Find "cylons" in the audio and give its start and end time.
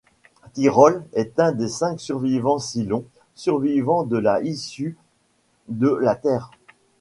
2.59-3.05